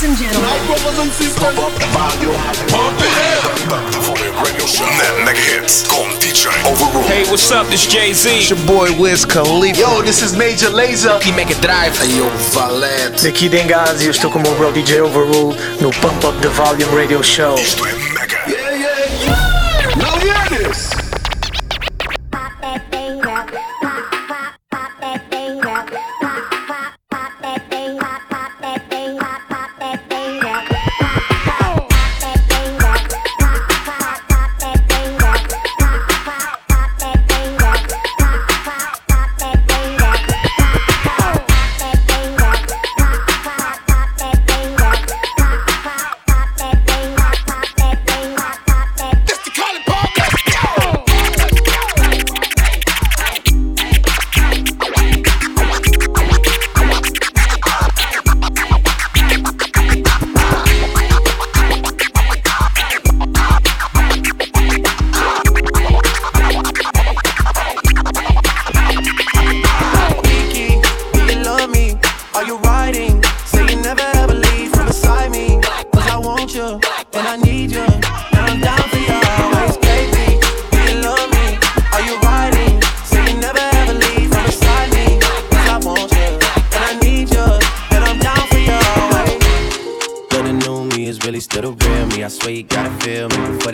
Ladies 0.00 0.22
and 0.22 0.32
gentlemen. 0.32 0.48
My 0.48 0.80
brothers 0.80 0.98
and 0.98 1.12
sisters. 1.12 1.42
Pump 1.44 1.58
up 1.58 1.72
the 1.76 1.84
volume. 1.92 2.32
Pump 2.72 2.96
it 3.04 3.12
up. 3.44 3.92
The 3.92 4.00
volume 4.00 4.34
radio 4.42 4.64
show. 4.64 4.86
Mega 5.26 5.38
hits 5.38 5.86
con 5.86 6.08
DJ 6.16 6.48
Overrule. 6.64 7.04
Hey, 7.04 7.24
what's 7.28 7.50
up? 7.52 7.66
This 7.66 7.86
Jay 7.86 8.14
Z. 8.14 8.30
It's 8.30 8.48
your 8.48 8.58
boy 8.66 8.88
Wiz 8.98 9.26
Khalifa. 9.26 9.78
Yo, 9.78 10.00
this 10.00 10.22
is 10.22 10.34
Major 10.34 10.70
Lazer. 10.70 11.20
He 11.22 11.32
make 11.32 11.50
it 11.50 11.60
drive. 11.60 11.98
Hey, 11.98 12.16
yo, 12.16 12.30
Valete. 12.54 13.24
Daqui 13.24 13.50
Dengazi, 13.50 14.06
eu 14.06 14.10
estou 14.12 14.30
com 14.30 14.38
o 14.38 14.42
meu 14.42 14.54
bro 14.54 14.72
DJ 14.72 15.02
Overrule 15.02 15.54
no 15.82 15.90
Pump 15.90 16.24
Up 16.24 16.40
the 16.40 16.48
Volume 16.48 16.96
Radio 16.96 17.22
Show. 17.22 17.56
Isto 17.56 17.84
é 17.84 18.09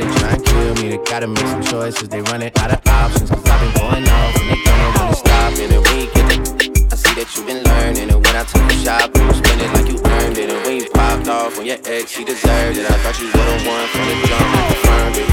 they 0.06 0.18
try 0.18 0.30
and 0.34 0.44
kill 0.44 0.74
me. 0.76 0.88
They 0.90 0.98
gotta 0.98 1.26
make 1.26 1.46
some 1.46 1.62
choices. 1.62 2.08
They 2.08 2.20
running 2.22 2.52
out 2.56 2.72
of 2.72 2.80
options. 2.86 3.30
Cause 3.30 3.44
I've 3.46 3.60
been 3.60 3.74
going 3.82 4.08
off 4.08 4.36
and 4.40 4.48
they 4.50 4.62
don't 4.62 5.10
to 5.10 5.16
stop. 5.16 5.52
And 5.58 5.70
then 5.72 5.82
you 5.98 6.06
get 6.14 6.26
the, 6.30 6.88
I 6.92 6.96
see 6.96 7.14
that 7.18 7.28
you've 7.34 7.46
been 7.46 7.62
learning. 7.62 8.10
And 8.10 8.20
when 8.24 8.34
I 8.36 8.44
took 8.44 8.62
you 8.70 8.78
shopping, 8.84 9.22
you 9.22 9.34
spend 9.34 9.60
it 9.60 9.70
like 9.74 9.88
you 9.90 9.98
earned 9.98 10.38
it. 10.38 10.50
And 10.50 10.60
when 10.64 10.76
you 10.78 10.88
popped 10.90 11.28
off 11.28 11.58
on 11.58 11.66
your 11.66 11.78
ex, 11.86 12.14
he 12.14 12.24
deserved 12.24 12.78
it. 12.78 12.86
I 12.86 12.96
thought 13.02 13.18
you 13.18 13.26
would've 13.34 13.66
one 13.66 13.86
from 13.90 14.04
the 14.06 14.16
jump 14.26 14.46
and 14.46 14.64
confirmed 14.70 15.16
it. 15.22 15.28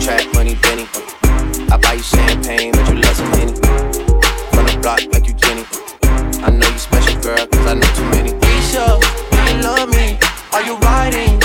Trap 0.00 0.22
money, 0.34 0.54
Benny. 0.62 0.86
I 1.72 1.76
buy 1.82 1.94
you 1.94 2.02
champagne, 2.02 2.72
but 2.72 2.86
you 2.88 3.00
love 3.00 3.16
some 3.16 3.30
Henny. 3.34 3.54
From 4.54 4.64
the 4.66 4.78
block 4.82 5.02
like 5.10 5.26
you 5.26 5.34
Jenny. 5.34 5.64
I 6.46 6.50
know 6.50 6.68
you 6.68 6.78
special, 6.78 7.18
girl, 7.20 7.42
cause 7.46 7.66
I 7.66 7.74
know 7.74 7.90
too 7.98 8.06
many. 8.14 8.30
Keisha, 8.38 9.02
do 9.02 9.38
you 9.50 9.62
love 9.62 9.88
me? 9.90 10.18
Are 10.52 10.62
you 10.62 10.76
riding? 10.78 11.42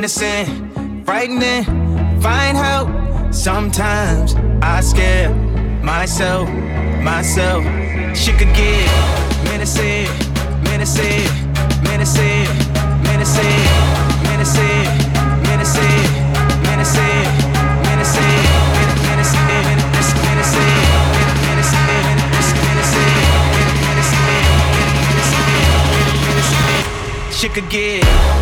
Menacing, 0.00 1.04
frightening, 1.04 1.62
find 2.22 2.56
help. 2.56 2.88
Sometimes 3.34 4.34
I 4.62 4.80
scare 4.80 5.28
myself, 5.82 6.48
myself. 7.02 7.62
She 8.16 8.32
could 8.32 8.48
get 8.56 8.88
menacing, 9.44 10.08
menacing, 10.64 11.28
menacing, 11.82 12.48
menacing, 13.04 13.60
menacing, 14.24 14.88
menacing, 15.44 15.90
menacing, 15.92 16.48
menacing, 16.48 17.20
she 27.40 27.48
could 27.48 27.70
get 27.70 28.39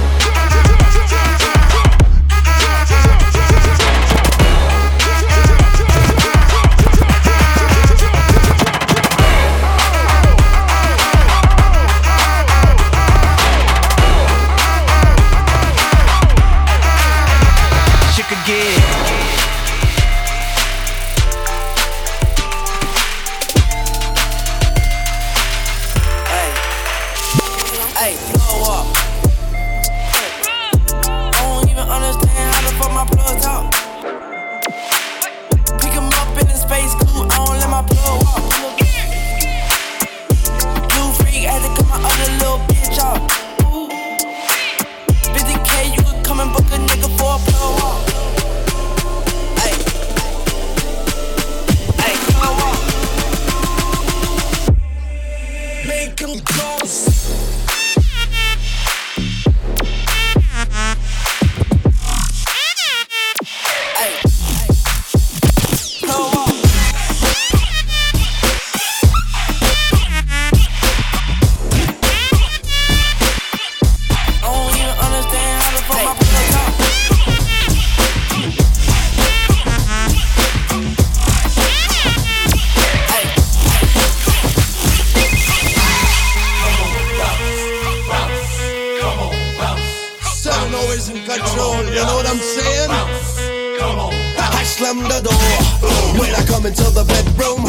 room. 97.48 97.64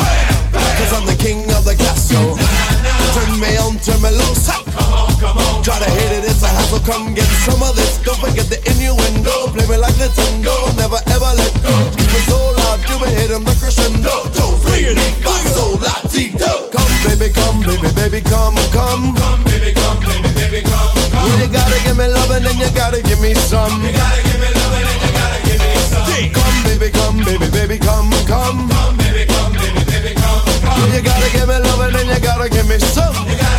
Cause 0.52 0.92
I'm 0.92 1.06
the 1.06 1.16
king 1.16 1.48
of 1.56 1.64
the 1.64 1.76
castle. 1.76 2.36
Turn 3.16 3.32
me 3.40 3.56
on, 3.64 3.80
turn 3.80 4.00
me 4.04 4.12
loose. 4.12 4.52
Come 4.52 4.92
on, 4.92 5.12
come 5.20 5.38
on. 5.38 5.64
Try 5.64 5.80
to 5.80 5.90
hit 5.90 6.12
it, 6.20 6.24
it's 6.28 6.44
a 6.44 6.48
hassle. 6.48 6.80
Come 6.84 7.14
get 7.16 7.28
some 7.48 7.62
of 7.64 7.76
this. 7.76 8.00
Don't 8.04 8.20
forget 8.20 8.48
the 8.52 8.60
innuendo. 8.68 9.52
Play 9.56 9.68
me 9.68 9.78
like 9.78 9.96
the 9.96 10.10
tango. 10.12 10.56
Never 10.76 11.00
ever 11.16 11.32
let 11.36 11.54
go. 11.64 11.74
Keep 11.96 12.12
it 12.12 12.26
so 12.28 12.40
loud, 12.60 12.80
do 12.88 12.96
may 13.00 13.14
hit 13.16 13.32
him 13.32 13.44
the 13.44 13.56
crescendo. 13.60 14.28
Two, 14.36 14.52
three, 14.64 14.92
and 14.92 15.00
eight, 15.00 15.18
five, 15.24 15.48
so 15.56 15.80
latito. 15.80 16.72
Come, 16.72 16.94
baby, 17.06 17.32
come, 17.32 17.60
baby, 17.64 17.90
baby, 17.96 18.22
come, 18.24 18.56
come. 18.76 19.16
Come, 19.16 19.44
baby, 19.48 19.72
come, 19.76 20.00
baby, 20.04 20.30
baby, 20.36 20.62
come. 20.64 20.96
come. 21.14 21.24
Well, 21.24 21.40
you 21.40 21.48
gotta 21.52 21.80
give 21.86 21.98
me 21.98 22.08
love 22.08 22.32
and 22.32 22.44
then 22.46 22.58
you 22.58 22.70
gotta 22.76 23.02
give 23.04 23.22
me 23.22 23.34
some. 23.36 23.84
You 23.84 23.94
gotta 23.94 24.29
gotta 32.40 32.50
give 32.50 32.70
me 32.70 32.80
some. 32.80 33.59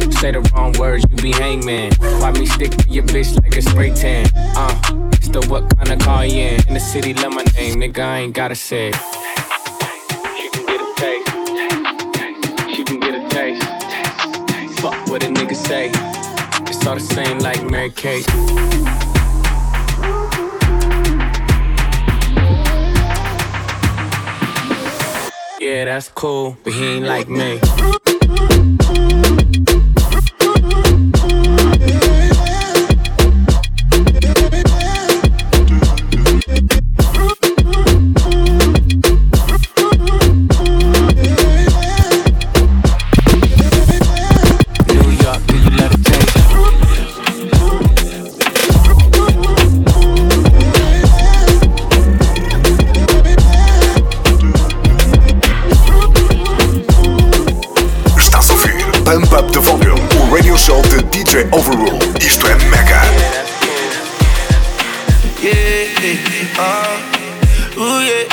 say 0.21 0.31
the 0.31 0.41
wrong 0.53 0.71
words, 0.73 1.03
you 1.09 1.17
be 1.17 1.31
hangman. 1.31 1.91
Why 2.21 2.31
me 2.31 2.45
stick 2.45 2.69
to 2.69 2.89
your 2.89 3.03
bitch 3.05 3.35
like 3.41 3.57
a 3.57 3.61
spray 3.63 3.91
tan? 3.91 4.27
Uh, 4.55 5.09
still 5.19 5.41
what 5.49 5.75
kind 5.75 5.91
of 5.91 5.97
car 5.97 6.27
you 6.27 6.41
in? 6.41 6.67
In 6.67 6.75
the 6.75 6.79
city, 6.79 7.15
love 7.15 7.33
my 7.33 7.43
name, 7.57 7.81
nigga, 7.81 7.99
I 7.99 8.19
ain't 8.19 8.35
gotta 8.35 8.53
say. 8.53 8.91
She 10.37 10.47
can 10.53 10.65
get 10.67 10.79
a 10.79 10.93
taste. 11.01 11.29
She 12.75 12.83
can 12.83 12.99
get 12.99 13.15
a 13.15 13.27
taste. 13.29 13.63
Fuck 14.79 15.07
what 15.07 15.23
a 15.23 15.27
nigga 15.27 15.55
say. 15.55 15.89
It's 16.69 16.85
all 16.85 16.93
the 16.93 17.01
same 17.01 17.39
like 17.39 17.63
Mary 17.63 17.89
Kate. 17.89 18.27
Yeah, 25.59 25.85
that's 25.85 26.09
cool, 26.09 26.57
but 26.63 26.73
he 26.73 26.85
ain't 26.97 27.05
like 27.05 27.27
me. 27.27 27.59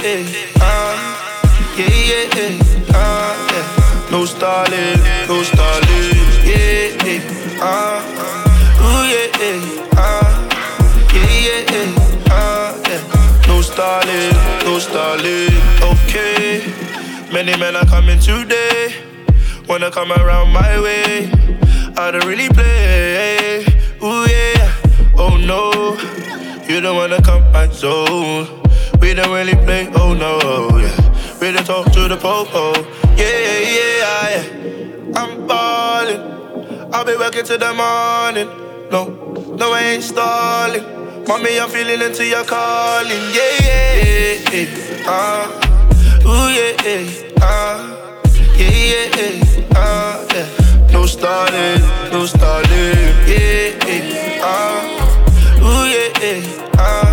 Yeah, 0.02 0.24
uh, 0.60 0.94
yeah, 1.76 1.88
yeah, 2.34 2.94
uh, 2.94 3.48
yeah. 3.52 4.10
No 4.10 4.24
stalling, 4.24 4.98
no 5.28 5.42
stalling, 5.42 6.16
yeah, 6.44 7.60
uh, 7.60 8.00
ooh 8.84 9.04
yeah, 9.12 9.40
uh, 9.96 10.48
yeah, 11.14 11.38
yeah, 11.46 12.30
uh, 12.30 12.82
yeah. 12.88 13.46
No 13.46 13.60
stalling, 13.60 14.32
no 14.64 14.78
stalling, 14.78 15.52
okay. 15.82 16.62
Many 17.32 17.56
men 17.58 17.76
are 17.76 17.84
coming 17.86 18.18
today, 18.18 18.94
wanna 19.68 19.90
come 19.90 20.12
around 20.12 20.52
my 20.52 20.80
way. 20.80 21.30
I 21.96 22.10
don't 22.12 22.24
really 22.26 22.48
play, 22.48 23.64
ooh 24.02 24.24
yeah, 24.26 24.72
oh 25.16 25.36
no. 25.36 25.96
You 26.68 26.80
don't 26.80 26.96
wanna 26.96 27.20
come 27.22 27.50
my 27.52 27.66
zone. 27.68 28.67
We 29.08 29.14
don't 29.14 29.32
really 29.32 29.54
play, 29.64 29.88
oh 29.94 30.12
no, 30.12 30.38
yeah. 30.78 31.40
We 31.40 31.50
don't 31.50 31.64
talk 31.64 31.90
to 31.92 32.08
the 32.08 32.18
popo, 32.18 32.74
yeah, 33.16 33.38
yeah, 33.46 33.60
yeah, 33.78 34.28
yeah. 34.34 35.18
I'm 35.18 35.46
ballin', 35.46 36.92
I'll 36.92 37.06
be 37.06 37.16
working 37.16 37.42
till 37.42 37.56
the 37.56 37.72
morning. 37.72 38.48
No, 38.90 39.08
no, 39.56 39.72
I 39.72 39.80
ain't 39.94 40.02
stalling. 40.02 40.84
Mommy, 41.26 41.58
I'm 41.58 41.70
feeling 41.70 42.02
into 42.02 42.26
your 42.26 42.44
calling, 42.44 43.24
yeah, 43.32 43.64
yeah, 43.64 44.52
yeah, 44.52 45.08
uh, 45.08 46.26
ooh, 46.26 46.50
yeah, 46.52 46.76
yeah, 46.84 47.40
uh, 47.40 47.78
yeah, 48.58 48.68
yeah, 48.68 49.06
yeah, 49.16 49.74
uh, 49.74 50.28
yeah. 50.34 50.92
No 50.92 51.06
stalling, 51.06 51.80
no 52.12 52.26
stalling, 52.26 52.68
yeah, 53.26 53.72
yeah, 53.88 54.44
uh. 54.44 55.64
Ooh 55.64 55.88
yeah, 55.88 56.12
yeah, 56.20 56.76
ah, 56.76 57.07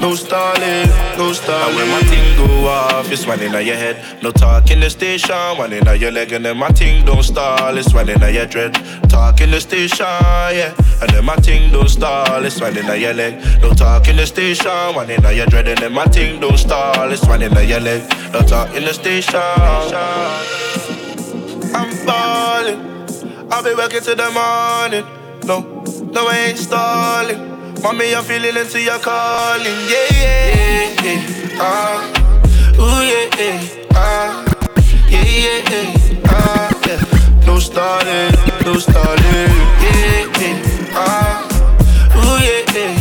No 0.00 0.14
stalling, 0.14 0.88
no 1.18 1.32
stalling. 1.34 1.68
And 1.68 1.76
when 1.76 1.88
my 1.90 2.00
thing 2.08 2.36
go 2.36 2.66
off, 2.66 3.12
it's 3.12 3.26
running 3.26 3.54
on 3.54 3.66
your 3.66 3.76
head. 3.76 4.22
No 4.22 4.30
talk 4.30 4.70
in 4.70 4.80
the 4.80 4.88
station, 4.88 5.34
one 5.58 5.74
in 5.74 5.84
your 6.00 6.10
leg, 6.10 6.32
and 6.32 6.44
then 6.44 6.56
my 6.56 6.68
thing 6.70 7.04
don't 7.04 7.22
stall, 7.22 7.76
it's 7.76 7.92
running 7.92 8.22
on 8.22 8.32
your 8.32 8.46
dread. 8.46 8.74
Talk 9.10 9.42
in 9.42 9.50
the 9.50 9.60
station, 9.60 10.06
yeah, 10.06 10.74
and 11.02 11.10
then 11.10 11.24
my 11.24 11.36
thing 11.36 11.70
don't 11.70 11.88
stall, 11.88 12.42
it's 12.44 12.60
running 12.62 12.88
on 12.88 12.98
your 12.98 13.12
leg. 13.12 13.34
No 13.60 13.74
talk 13.74 14.08
in 14.08 14.16
the 14.16 14.26
station, 14.26 14.94
one 14.94 15.10
in 15.10 15.22
your 15.36 15.46
dread, 15.46 15.68
and 15.68 15.78
then 15.78 15.92
my 15.92 16.06
thing 16.06 16.40
don't 16.40 16.56
stall, 16.56 17.12
it's 17.12 17.26
running 17.26 17.54
on 17.54 17.68
your 17.68 17.80
leg. 17.80 18.02
No 18.32 18.40
talk 18.40 18.74
in 18.74 18.84
the 18.84 18.94
station. 18.94 19.40
I'm 21.72 21.90
falling. 22.06 22.80
I'll 23.52 23.62
be 23.62 23.74
working 23.74 24.00
till 24.00 24.16
the 24.16 24.30
morning. 24.30 25.04
No, 25.44 25.84
no, 26.10 26.26
I 26.26 26.46
ain't 26.48 26.58
stalling. 26.58 27.49
Mommy, 27.82 28.14
I'm 28.14 28.24
feeling 28.24 28.56
into 28.56 28.80
your 28.80 28.98
calling. 28.98 29.64
Yeah, 29.88 30.06
yeah, 30.12 31.02
yeah. 31.02 31.58
Uh, 31.58 32.78
ooh, 32.78 33.02
yeah, 33.02 33.28
yeah. 33.38 33.58
Uh, 33.94 34.44
yeah, 35.08 35.24
yeah, 35.24 35.70
yeah. 35.70 36.28
Uh, 36.28 36.70
yeah. 36.86 37.46
No 37.46 37.58
stalling, 37.58 38.34
no 38.64 38.74
stalling. 38.78 39.54
Yeah, 39.80 40.40
yeah. 40.40 40.56
Uh, 40.94 41.48
ooh, 42.16 42.38
yeah, 42.44 42.74
yeah. 42.74 42.99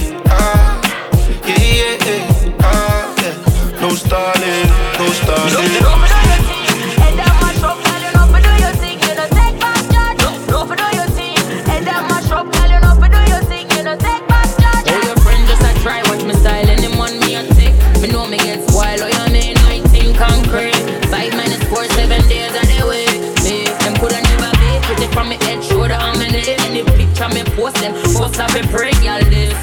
Post 27.60 27.76
them, 27.82 27.94
post 28.16 28.40
up 28.40 28.52
a 28.56 28.62
pray, 28.68 28.92
girl 29.04 29.20
this. 29.28 29.54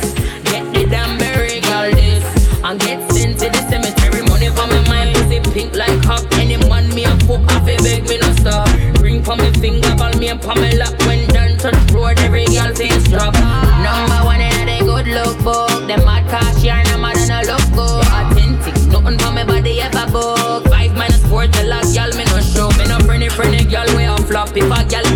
Get 0.44 0.64
the 0.72 0.86
damn 0.90 1.18
berry, 1.18 1.60
girl 1.60 1.90
this. 1.92 2.24
And 2.62 2.78
get 2.80 3.00
sent 3.12 3.38
to 3.40 3.48
the 3.48 3.60
cemetery, 3.70 4.22
money 4.28 4.48
for 4.52 4.66
me 4.66 4.80
mind, 4.88 5.14
pussy 5.16 5.40
pink 5.52 5.74
like 5.74 6.04
hot. 6.04 6.24
Any 6.34 6.56
man 6.68 6.88
me 6.94 7.04
a 7.04 7.16
fuck 7.24 7.40
off, 7.52 7.66
it 7.66 7.80
beg 7.82 8.08
me 8.08 8.18
no 8.18 8.30
stop. 8.36 8.68
Ring 9.00 9.22
for 9.22 9.36
me 9.36 9.50
finger, 9.52 9.94
ball 9.96 10.12
me 10.18 10.28
and 10.28 10.40
Pamela. 10.40 10.86
When 11.06 11.26
done 11.28 11.56
touch 11.58 11.78
road, 11.92 12.18
every 12.18 12.44
girl 12.46 12.74
face 12.74 13.08
drop. 13.08 13.34
Number 13.80 14.20
one 14.24 14.40
in 14.40 14.68
a 14.68 14.78
good 14.80 15.06
look 15.08 15.38
book. 15.42 15.70
Them 15.88 16.04
mad 16.04 16.28
cash 16.28 16.62
yarn, 16.62 16.86
I'm 16.88 17.00
mad 17.00 17.16
and 17.16 17.32
I 17.32 17.42
look 17.48 17.64
good. 17.72 18.04
Authentic, 18.12 18.76
nothing 18.92 19.18
for 19.18 19.32
me 19.32 19.44
body 19.44 19.80
ever 19.80 20.10
book. 20.10 20.64
Five 20.68 20.92
minus 20.96 21.24
four 21.30 21.46
till 21.46 21.72
a 21.72 21.80
girl 21.94 22.12
me 22.18 22.24
no 22.28 22.40
show. 22.40 22.68
Me 22.76 22.84
no 22.88 22.98
friendly 23.06 23.28
friendly 23.28 23.64
girl 23.64 23.88
way 23.96 24.04
a 24.04 24.16
flop. 24.28 24.56
If 24.56 24.68
a 24.68 24.84
girl 24.84 25.06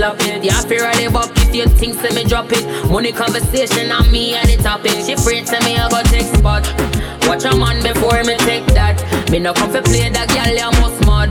slap 0.00 0.16
it. 0.20 0.42
You 0.42 0.56
fear 0.64 0.88
of 0.88 0.96
the 0.96 1.10
buck 1.12 1.28
if 1.44 1.54
you 1.54 1.66
think 1.66 1.92
say 2.00 2.08
me 2.16 2.24
drop 2.24 2.48
it. 2.52 2.64
Money 2.90 3.12
conversation 3.12 3.92
on 3.92 4.10
me 4.10 4.34
at 4.34 4.46
the 4.46 4.56
topic. 4.56 4.96
She 5.04 5.12
afraid 5.12 5.46
say 5.46 5.60
me 5.60 5.76
I 5.76 5.90
go 5.92 6.00
take 6.08 6.24
spot. 6.24 6.64
Watch 7.28 7.44
a 7.44 7.52
man 7.52 7.84
before 7.84 8.24
me 8.24 8.36
take 8.48 8.64
that. 8.72 8.96
Me 9.30 9.38
no 9.38 9.52
come 9.52 9.70
for 9.70 9.82
play 9.82 10.08
that 10.08 10.28
girl 10.32 10.56
you 10.56 10.70
must 10.80 11.04
mad. 11.04 11.28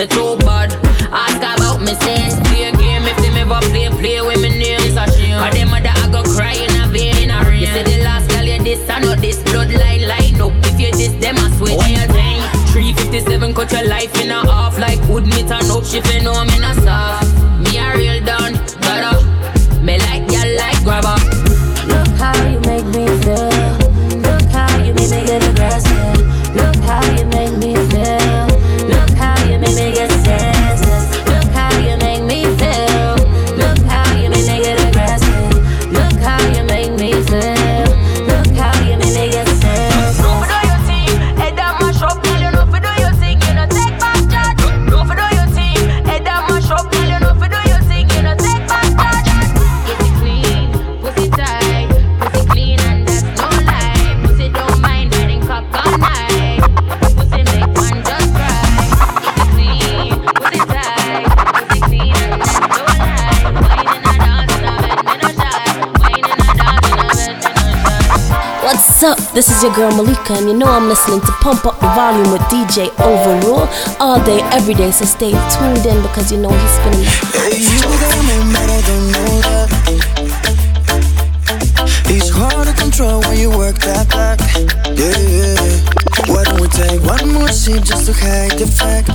Me 0.00 0.06
too 0.08 0.40
bad. 0.48 0.72
Ask 1.12 1.44
about 1.44 1.84
me 1.84 1.92
sense. 2.00 2.40
Play 2.48 2.72
game 2.72 3.04
if 3.04 3.18
them 3.20 3.36
ever 3.36 3.60
play, 3.68 3.92
play 4.00 4.24
with 4.24 4.40
me 4.40 4.48
name. 4.56 4.80
It's 4.88 4.96
a 4.96 5.04
shame. 5.12 5.36
Cause 5.36 5.52
them 5.52 5.68
mother 5.68 5.92
I 5.92 6.08
go 6.08 6.24
cry 6.24 6.56
in 6.56 6.72
a 6.80 6.88
vein 6.88 7.20
in 7.20 7.28
a 7.28 7.44
rain. 7.44 7.60
You 7.60 7.68
say 7.68 7.84
the 7.84 8.00
last 8.00 8.32
girl 8.32 8.48
you 8.48 8.64
this, 8.64 8.80
I 8.88 9.04
know 9.04 9.14
this 9.14 9.44
bloodline 9.44 10.08
line 10.08 10.40
up. 10.40 10.56
If 10.72 10.80
you 10.80 10.90
this, 10.96 11.12
them 11.20 11.36
I 11.36 11.52
switch. 11.60 12.03
What 13.64 13.72
you 13.72 13.78
think? 13.78 13.84
357 13.84 13.84
cut 13.84 13.84
your 13.84 13.88
life 13.88 14.20
in 14.20 14.30
a 14.30 14.40
half 14.50 14.78
like 14.78 15.00
wood 15.08 15.24
meat 15.24 15.50
and 15.50 15.70
up. 15.70 15.84
She 15.84 16.00
fi 16.00 16.18
know 16.20 16.44
me 16.44 16.58
not 16.58 16.76
soft. 16.76 17.32
Me 17.60 17.78
a 17.78 17.96
real 17.96 18.24
done, 18.24 18.43
This 69.34 69.50
is 69.50 69.64
your 69.64 69.74
girl 69.74 69.90
Malika, 69.96 70.34
and 70.34 70.46
you 70.46 70.54
know 70.56 70.66
I'm 70.66 70.86
listening 70.86 71.20
to 71.20 71.32
Pump 71.42 71.66
Up 71.66 71.80
the 71.80 71.88
Volume 71.88 72.30
with 72.30 72.40
DJ 72.42 72.86
Overrule 73.02 73.66
all 73.98 74.22
day, 74.24 74.40
every 74.52 74.74
day. 74.74 74.92
So 74.92 75.04
stay 75.04 75.32
tuned 75.50 75.84
in 75.84 76.00
because 76.02 76.30
you 76.30 76.38
know 76.38 76.50
he's 76.50 76.70
spinning. 76.70 77.02
Hey, 77.34 77.58
you 77.58 77.82
got 77.82 78.14
me 78.22 78.38
mad, 78.54 78.70
I 78.70 78.80
don't 78.86 79.10
know 79.10 79.40
that. 79.42 79.68
It's 82.06 82.30
hard 82.30 82.68
to 82.68 82.74
control 82.74 83.22
when 83.22 83.36
you 83.36 83.50
work 83.50 83.76
that 83.80 84.08
back. 84.08 84.38
Yeah. 84.94 85.58
Why 86.32 86.44
don't 86.44 86.60
we 86.60 86.68
take 86.68 87.02
one 87.02 87.34
more 87.34 87.48
sip 87.48 87.82
just 87.82 88.06
to 88.06 88.12
hide 88.12 88.52
the 88.52 88.66
fact 88.68 89.08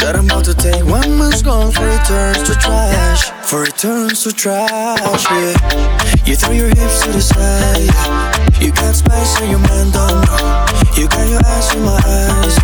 that 0.00 0.16
I'm 0.16 0.24
about 0.24 0.44
to 0.46 0.54
take 0.54 0.84
one 0.84 1.16
more 1.16 1.30
gone 1.44 1.70
for 1.70 1.86
returns 1.86 2.42
to 2.48 2.54
trash, 2.54 3.30
for 3.48 3.60
returns 3.60 4.24
to 4.24 4.32
trash. 4.32 5.24
Yeah, 5.30 6.24
you 6.24 6.34
throw 6.36 6.52
your 6.52 6.68
hips 6.68 7.04
to 7.04 7.12
the 7.12 7.20
side. 7.20 8.39
You 8.60 8.70
got 8.72 8.94
spice 8.94 9.40
on 9.40 9.48
your 9.48 9.58
man, 9.58 9.90
don't 9.90 10.20
know. 10.20 10.66
You 10.96 11.08
got 11.08 11.26
your 11.28 11.40
ass 11.40 11.74
in 11.74 11.82
my 11.82 11.96
eyes. 11.96 12.56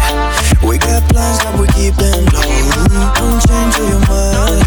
We 0.62 0.76
got 0.76 1.02
plans 1.08 1.40
that 1.40 1.56
we 1.56 1.66
keep 1.72 1.96
them 1.96 2.28
low. 2.36 2.44
Don't 3.16 3.40
change 3.48 3.80
your 3.80 4.00
mind. 4.04 4.60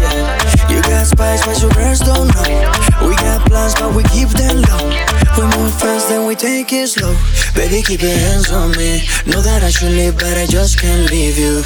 You 0.66 0.82
got 0.82 1.06
spice, 1.06 1.46
but 1.46 1.60
your 1.62 1.70
girls 1.70 2.00
don't 2.00 2.26
know. 2.34 3.06
We 3.06 3.14
got 3.14 3.46
plans, 3.46 3.74
but 3.78 3.94
we 3.94 4.02
keep 4.10 4.28
them 4.34 4.58
low. 4.58 4.90
We 5.38 5.46
move 5.54 5.74
fast, 5.78 6.08
then 6.08 6.26
we 6.26 6.34
take 6.34 6.72
it 6.72 6.88
slow. 6.88 7.14
Baby, 7.54 7.82
keep 7.82 8.02
your 8.02 8.10
hands 8.10 8.50
on 8.50 8.72
me. 8.72 9.06
Know 9.26 9.40
that 9.40 9.62
I 9.62 9.70
should 9.70 9.92
leave, 9.92 10.18
but 10.18 10.36
I 10.36 10.46
just 10.46 10.80
can't 10.80 11.08
leave 11.10 11.38
you. 11.38 11.62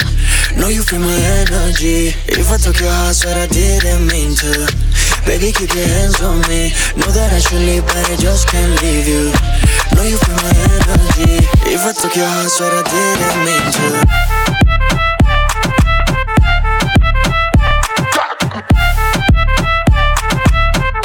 Know 0.60 0.68
you 0.68 0.82
feel 0.82 1.00
my 1.00 1.16
energy. 1.40 2.12
If 2.28 2.52
I 2.52 2.58
took 2.58 2.78
your 2.80 2.92
heart, 2.92 3.16
swear 3.16 3.34
I 3.34 3.46
didn't 3.46 4.06
mean 4.12 4.36
to. 4.44 4.68
Baby, 5.26 5.52
keep 5.52 5.74
your 5.74 5.86
hands 5.86 6.20
on 6.22 6.40
me. 6.48 6.70
Know 6.96 7.10
that 7.10 7.32
I 7.32 7.40
should 7.40 7.60
leave, 7.60 7.84
but 7.86 7.96
I 7.96 8.16
just 8.16 8.46
can't 8.46 8.80
leave 8.82 9.08
you. 9.08 9.32
Know 9.96 10.04
you 10.04 10.18
feel 10.18 10.36
my 10.36 10.52
energy. 10.52 11.40
If 11.64 11.80
I 11.80 11.92
took 11.92 12.14
your 12.14 12.26
heart, 12.28 12.50
swear 12.50 12.70
I 12.70 12.82
didn't 12.84 13.44
mean 13.44 13.64
to. 13.72 13.88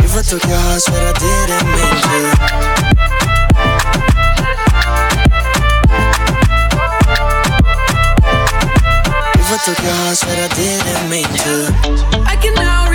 If 0.04 0.16
I 0.16 0.22
took 0.22 0.44
your 0.44 0.58
heart, 0.58 0.82
swear 0.82 1.00
I 1.00 1.14
didn't 1.16 1.68
mean 1.72 1.96
to. 2.04 2.20
If 9.40 9.48
I 9.50 9.58
took 9.66 9.80
your 9.82 9.94
heart, 9.94 10.18
swear 10.18 10.38
I 10.44 10.48
didn't 10.60 11.10
mean 11.10 11.24
to. 11.24 11.72
I 12.28 12.36
can 12.36 12.54
now 12.56 12.89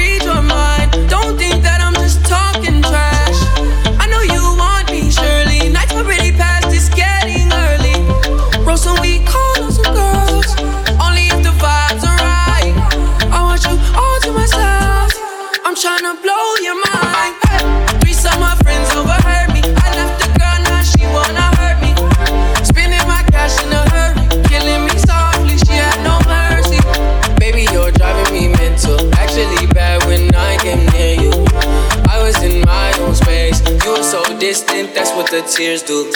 the 35.35 35.42
tears 35.42 35.83
do. 35.83 36.12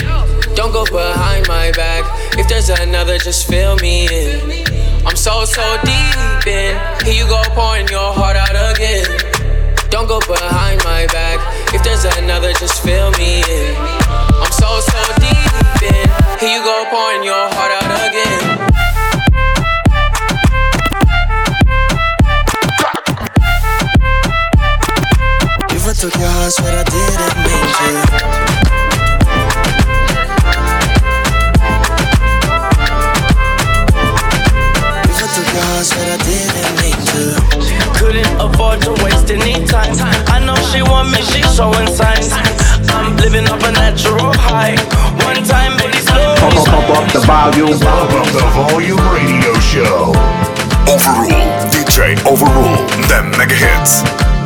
Don't 0.54 0.70
go 0.72 0.84
behind 0.84 1.48
my 1.48 1.72
back. 1.72 2.04
If 2.38 2.46
there's 2.46 2.68
another, 2.68 3.18
just 3.18 3.48
fill 3.48 3.74
me 3.76 4.06
in. 4.06 4.64
I'm 5.04 5.16
so, 5.16 5.44
so 5.44 5.76
deep 5.82 6.46
in. 6.46 6.78
Here 7.04 7.24
you 7.24 7.26
go, 7.26 7.42
pouring 7.48 7.88
your 7.88 8.12
heart 8.12 8.36
out 8.36 8.76
again. 8.76 9.37
Don't 9.90 10.06
go 10.06 10.20
behind 10.20 10.82
my 10.84 11.06
back. 11.06 11.40
If 11.74 11.82
there's 11.82 12.04
another, 12.04 12.52
just 12.52 12.82
fill 12.82 13.10
me 13.12 13.40
in. 13.40 13.74
I'm 13.76 14.52
so, 14.52 14.80
so 14.80 15.00
deep 15.16 15.82
in. 15.82 16.08
Here 16.38 16.52
you 16.56 16.62
go, 16.62 16.84
pouring 16.90 17.24
your 17.24 17.48
heart 17.54 17.72
out 17.72 17.88
again. 18.08 18.68
If 25.70 25.86
I 25.86 25.92
took 25.94 26.14
your 26.16 26.28
heart, 26.28 26.52
swear 26.52 26.78
I 26.78 26.84
didn't 26.84 27.36
mean 27.44 27.66
to. 27.78 28.98
If 35.08 35.16
I 35.16 35.26
took 35.34 35.48
your 35.54 35.64
heart, 35.64 35.86
swear 35.86 36.12
I 36.12 36.16
didn't 36.28 36.76
mean 36.82 37.00
to. 37.08 37.22
Couldn't 37.98 38.32
afford 38.40 38.80
to 38.82 38.92
waste 39.02 39.17
any 39.30 39.64
time. 39.66 39.92
I 40.28 40.40
know 40.40 40.56
she 40.72 40.82
want 40.82 41.10
me, 41.10 41.20
she's 41.22 41.48
showing 41.54 41.86
signs. 41.86 42.32
I'm 42.88 43.16
living 43.16 43.46
up 43.48 43.60
a 43.62 43.72
natural 43.72 44.32
high. 44.32 44.76
One 45.24 45.44
time, 45.44 45.76
baby, 45.76 45.98
slow. 45.98 46.34
Pump 46.36 46.56
up, 46.56 46.66
pump 46.66 46.90
up 46.96 47.12
the 47.12 47.20
volume. 47.20 47.78
Pump 47.78 48.12
up 48.12 48.26
the 48.32 48.44
volume 48.56 49.04
radio 49.12 49.52
show. 49.60 50.12
Overrule, 50.88 51.44
DJ 51.68 52.16
Overrule, 52.24 52.80
the 53.08 53.22
mega 53.36 53.54
hits. 53.54 54.37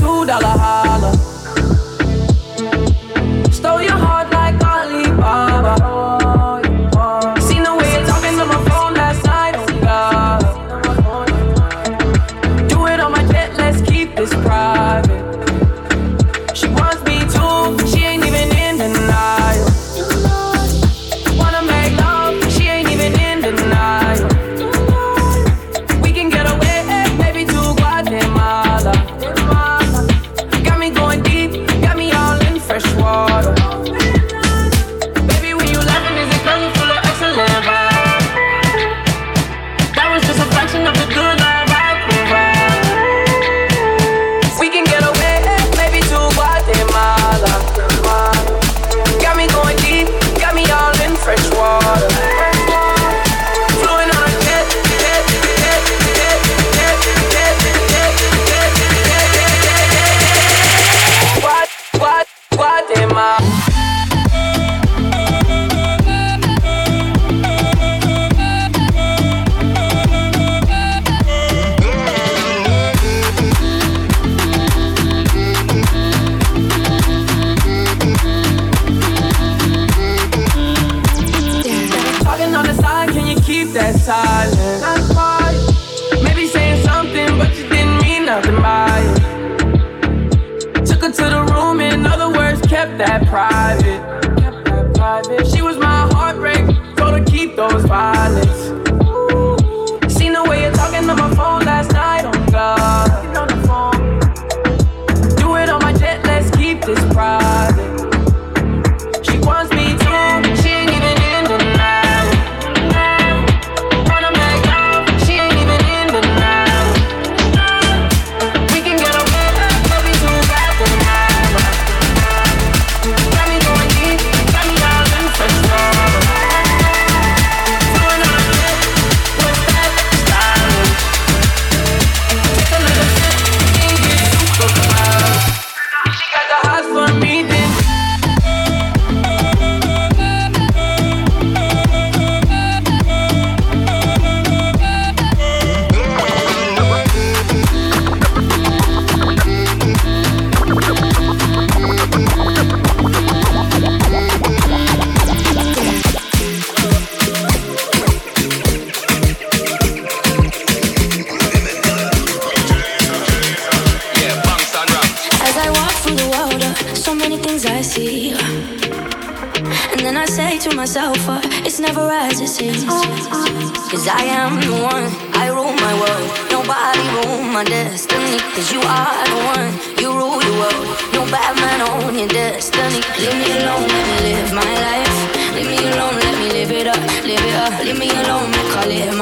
Two 0.00 0.24
dollar 0.24 0.56
holler. 0.58 0.79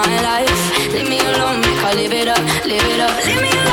my 0.08 0.20
life. 0.22 0.92
Leave 0.92 1.08
me 1.08 1.18
alone, 1.20 1.60
make 1.60 1.82
I 1.84 1.92
live 1.94 2.12
it 2.12 2.28
up, 2.28 2.42
live 2.64 2.88
it 2.92 3.00
up, 3.00 3.26
leave 3.26 3.42
me 3.42 3.50
alone. 3.50 3.67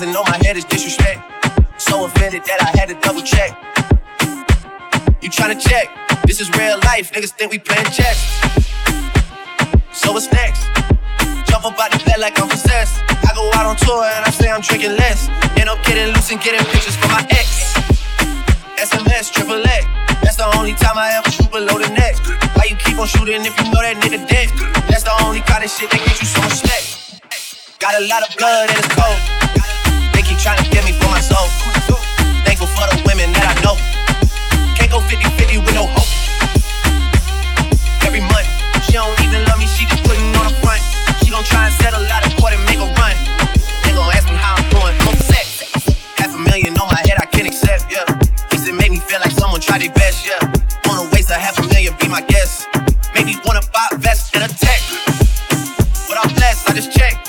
Thousand 0.00 0.16
on 0.16 0.24
my 0.30 0.38
head 0.46 0.56
is 0.56 0.64
disrespect. 0.64 1.20
So 1.76 2.04
offended 2.04 2.42
that 2.44 2.60
I 2.64 2.72
had 2.78 2.88
to 2.88 2.96
double 3.04 3.20
check. 3.20 3.52
You 5.20 5.28
tryna 5.28 5.60
check? 5.60 5.92
This 6.24 6.40
is 6.40 6.48
real 6.56 6.78
life, 6.88 7.12
niggas 7.12 7.32
think 7.32 7.52
we 7.52 7.58
playing 7.58 7.84
chess. 7.92 8.16
So 9.92 10.12
what's 10.12 10.32
next? 10.32 10.64
Jump 11.48 11.68
up 11.68 11.76
out 11.76 11.92
the 11.92 12.00
bed 12.06 12.18
like 12.18 12.40
I'm 12.40 12.48
possessed. 12.48 13.02
I 13.10 13.32
go 13.34 13.50
out 13.52 13.66
on 13.66 13.76
tour 13.76 14.04
and 14.04 14.24
I 14.24 14.30
say 14.30 14.48
I'm 14.48 14.62
drinking 14.62 14.96
less. 14.96 15.28
End 15.60 15.68
up 15.68 15.82
getting 15.84 16.14
loose 16.14 16.30
and 16.32 16.40
getting 16.40 16.64
pictures 16.72 16.96
for 16.96 17.08
my 17.08 17.26
ex. 17.30 17.76
SMS, 18.80 19.32
triple 19.32 19.60
X. 19.60 19.84
That's 20.24 20.36
the 20.36 20.48
only 20.56 20.72
time 20.80 20.96
I 20.96 21.20
ever 21.20 21.30
shoot 21.30 21.50
below 21.52 21.76
the 21.76 21.92
neck. 21.92 22.16
Why 22.56 22.64
you 22.70 22.76
keep 22.76 22.96
on 22.96 23.06
shooting 23.06 23.44
if 23.44 23.52
you 23.58 23.64
know 23.68 23.84
that 23.84 24.00
nigga 24.00 24.24
dead? 24.24 24.48
That's 24.88 25.04
the 25.04 25.12
only 25.24 25.40
kind 25.40 25.64
of 25.64 25.70
shit 25.70 25.90
that 25.90 26.00
gets 26.00 26.20
you 26.24 26.28
so 26.28 26.40
much 26.40 26.56
respect. 26.56 27.20
Got 27.80 28.00
a 28.00 28.06
lot 28.08 28.24
of 28.24 28.36
blood 28.36 28.70
and 28.70 28.78
it's 28.78 28.94
cold. 28.96 29.79
Trying 30.40 30.64
to 30.64 30.70
get 30.72 30.88
me 30.88 30.96
for 30.96 31.04
my 31.12 31.20
soul. 31.20 31.52
Thankful 32.48 32.66
for 32.72 32.88
the 32.88 32.96
women 33.04 33.28
that 33.36 33.44
I 33.44 33.54
know. 33.60 33.76
Can't 34.72 34.88
go 34.88 34.96
50 35.04 35.20
50 35.36 35.60
with 35.60 35.76
no 35.76 35.84
hope. 35.84 36.08
Every 38.08 38.24
month, 38.24 38.48
she 38.88 38.96
don't 38.96 39.12
even 39.20 39.44
love 39.44 39.60
me, 39.60 39.68
she 39.68 39.84
just 39.84 40.00
putting 40.00 40.24
on 40.40 40.48
the 40.48 40.56
front. 40.64 40.80
She 41.20 41.28
gon' 41.28 41.44
try 41.44 41.68
and 41.68 41.74
settle 41.76 42.00
out 42.08 42.24
of 42.24 42.32
court 42.40 42.56
and 42.56 42.64
make 42.64 42.80
a 42.80 42.88
run. 42.96 43.12
They 43.84 43.92
gon' 43.92 44.08
ask 44.16 44.32
me 44.32 44.40
how 44.40 44.56
I'm 44.56 44.64
doing, 44.72 44.96
I'm 44.96 45.12
upset. 45.12 45.44
Half 46.16 46.32
a 46.32 46.40
million 46.40 46.72
on 46.80 46.88
my 46.88 47.04
head, 47.04 47.20
I 47.20 47.28
can't 47.28 47.44
accept, 47.44 47.92
yeah. 47.92 48.08
Guess 48.48 48.64
it 48.64 48.72
made 48.72 48.96
me 48.96 49.00
feel 49.04 49.20
like 49.20 49.36
someone 49.36 49.60
tried 49.60 49.84
their 49.84 49.92
best, 49.92 50.24
yeah. 50.24 50.40
Wanna 50.88 51.04
waste 51.12 51.28
a 51.28 51.36
half 51.36 51.60
a 51.60 51.68
million, 51.68 51.92
be 52.00 52.08
my 52.08 52.24
guest. 52.24 52.64
Made 53.12 53.28
me 53.28 53.36
wanna 53.44 53.60
buy 53.76 53.92
a 53.92 53.98
vest 54.00 54.32
and 54.32 54.48
a 54.48 54.48
tech. 54.48 54.80
But 56.08 56.16
I'm 56.16 56.32
blessed, 56.32 56.64
I 56.64 56.72
just 56.72 56.96
checked. 56.96 57.19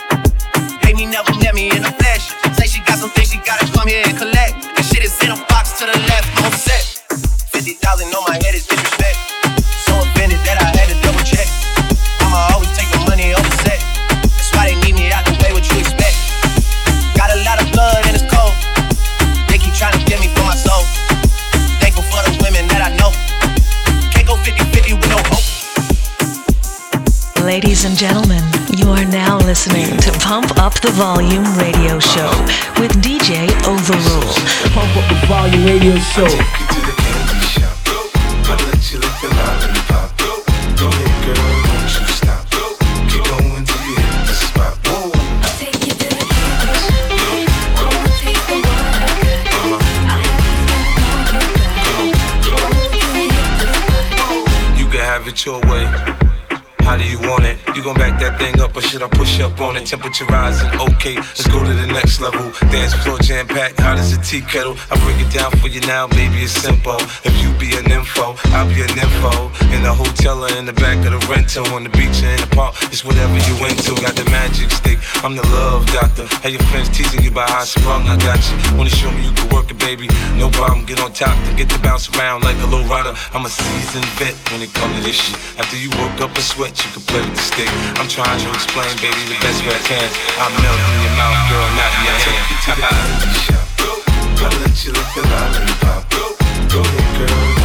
50,000 7.91 8.15
on 8.15 8.23
my 8.23 8.39
head 8.39 8.55
is 8.55 8.65
disrespect. 8.65 9.19
So 9.83 9.99
offended 9.99 10.39
that 10.47 10.55
I 10.63 10.71
had 10.71 10.87
to 10.87 10.97
double 11.03 11.19
check. 11.27 11.43
I'ma 12.23 12.55
always 12.55 12.71
take 12.71 12.87
the 12.87 13.03
money 13.03 13.35
over 13.35 13.51
set. 13.67 13.83
That's 14.31 14.47
why 14.55 14.71
they 14.71 14.79
need 14.79 14.95
me 14.95 15.11
out 15.11 15.27
the 15.27 15.35
way, 15.43 15.51
what 15.51 15.67
you 15.67 15.75
expect. 15.75 16.15
Got 17.19 17.35
a 17.35 17.43
lot 17.43 17.59
of 17.59 17.67
blood 17.75 17.99
and 18.07 18.15
it's 18.15 18.23
cold. 18.31 18.55
They 19.51 19.59
keep 19.59 19.75
trying 19.75 19.91
to 19.99 20.03
get 20.07 20.23
me 20.23 20.31
for 20.31 20.47
my 20.47 20.55
soul. 20.55 20.87
Thankful 21.83 22.07
for 22.07 22.23
the 22.23 22.31
women 22.39 22.63
that 22.71 22.79
I 22.79 22.95
know. 22.95 23.11
Can't 24.15 24.23
go 24.23 24.39
50 24.39 24.55
50 24.71 24.95
with 24.95 25.11
no 25.11 25.19
hope. 25.27 25.43
Ladies 27.43 27.83
and 27.83 27.99
gentlemen, 27.99 28.43
you 28.71 28.87
are 28.87 29.03
now 29.03 29.35
listening 29.43 29.99
to 29.99 30.15
Pump 30.23 30.55
Up 30.63 30.79
the 30.79 30.95
Volume 30.95 31.43
Radio 31.59 31.99
Show 31.99 32.31
with 32.79 32.95
DJ 33.03 33.51
Overrule. 33.67 34.31
Pump 34.71 34.95
Up 34.95 35.03
the 35.11 35.19
Volume 35.27 35.67
Radio 35.67 35.99
Show. 36.15 36.80
Up 58.71 58.77
or 58.77 58.81
should 58.81 59.03
I 59.03 59.07
push 59.07 59.39
up 59.39 59.59
on 59.59 59.77
it? 59.77 59.85
Temperature 59.85 60.25
rising, 60.25 60.69
okay, 60.79 61.15
let's 61.15 61.47
go 61.47 61.63
to 61.63 61.73
the 61.73 61.87
next 61.87 62.21
level. 62.21 62.51
Dance 62.71 62.93
floor 62.93 63.19
jam 63.19 63.47
packed, 63.47 63.79
hot 63.79 63.97
as 63.97 64.15
a 64.15 64.21
tea 64.21 64.41
kettle. 64.41 64.75
I 64.89 64.95
break 65.03 65.19
it 65.19 65.31
down 65.33 65.51
for 65.59 65.67
you 65.67 65.81
now, 65.81 66.07
baby, 66.07 66.43
it's 66.43 66.53
simple. 66.53 66.99
If 67.23 67.33
you 67.41 67.51
be 67.59 67.75
an 67.77 67.91
info, 67.91 68.35
I'll 68.55 68.67
be 68.67 68.81
an 68.81 68.95
info. 68.95 69.51
In 69.75 69.83
the 69.83 69.93
hotel 69.93 70.43
or 70.43 70.51
in 70.57 70.65
the 70.65 70.73
back 70.73 70.97
of 71.05 71.11
the 71.11 71.21
rental, 71.27 71.65
on 71.73 71.83
the 71.83 71.89
beach 71.89 72.23
or 72.23 72.31
in 72.31 72.41
the 72.41 72.51
park, 72.55 72.75
it's 72.91 73.03
whatever 73.03 73.35
you 73.47 73.55
into. 73.67 73.95
Got 74.01 74.15
the 74.15 74.25
magic 74.31 74.71
stick, 74.71 74.90
I'm 75.23 75.37
the 75.37 75.45
love 75.53 75.85
doctor. 75.93 76.25
Have 76.41 76.49
your 76.49 76.65
friends 76.73 76.89
teasing 76.89 77.21
you 77.21 77.29
about 77.29 77.49
how 77.49 77.61
I 77.61 77.65
sprung, 77.65 78.09
I 78.09 78.17
got 78.17 78.41
you. 78.41 78.57
Wanna 78.73 78.89
show 78.89 79.11
me 79.13 79.21
you 79.21 79.33
can 79.37 79.53
work 79.53 79.69
it, 79.69 79.77
baby? 79.77 80.09
No 80.33 80.49
problem, 80.49 80.81
get 80.85 80.99
on 80.99 81.13
top 81.13 81.37
to 81.45 81.53
get 81.53 81.69
to 81.69 81.77
bounce 81.79 82.09
around 82.17 82.41
like 82.41 82.57
a 82.65 82.65
low 82.65 82.81
rider. 82.89 83.13
I'm 83.29 83.45
a 83.45 83.49
seasoned 83.49 84.09
vet 84.17 84.33
when 84.49 84.65
it 84.65 84.73
comes 84.73 84.97
to 84.97 85.01
this 85.05 85.21
shit. 85.21 85.37
After 85.61 85.77
you 85.77 85.93
woke 86.01 86.25
up 86.25 86.33
a 86.33 86.41
sweat, 86.41 86.73
you 86.73 86.89
can 86.89 87.05
play 87.05 87.21
with 87.21 87.37
the 87.37 87.45
stick. 87.45 87.69
I'm 88.01 88.09
trying 88.09 88.41
to 88.41 88.49
explain, 88.49 88.89
baby, 88.97 89.21
the 89.29 89.37
best 89.45 89.61
way 89.61 89.77
I 89.77 89.83
can. 89.85 90.09
I 90.41 90.49
melt 90.57 90.81
in 90.89 90.97
your 91.05 91.13
mouth, 91.13 91.37
girl, 91.53 91.69
not 91.77 91.91
in 91.93 92.01
your 92.01 92.17
hand. 92.17 93.21
I 94.41 94.49
let 94.57 94.73
you 94.81 94.91
lick 94.97 95.09
the 95.13 95.21
lollipop. 95.21 96.01
Go 96.73 96.81
ahead, 96.81 97.29
girl, 97.29 97.60